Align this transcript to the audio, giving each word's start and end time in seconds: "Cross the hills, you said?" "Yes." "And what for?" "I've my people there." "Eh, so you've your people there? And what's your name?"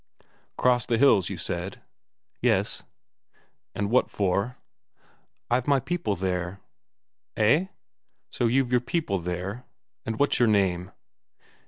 "Cross 0.57 0.87
the 0.87 0.97
hills, 0.97 1.29
you 1.29 1.37
said?" 1.37 1.79
"Yes." 2.41 2.81
"And 3.75 3.91
what 3.91 4.09
for?" 4.09 4.57
"I've 5.47 5.67
my 5.67 5.79
people 5.79 6.15
there." 6.15 6.59
"Eh, 7.37 7.67
so 8.31 8.47
you've 8.47 8.71
your 8.71 8.81
people 8.81 9.19
there? 9.19 9.63
And 10.03 10.17
what's 10.17 10.39
your 10.39 10.47
name?" 10.49 10.89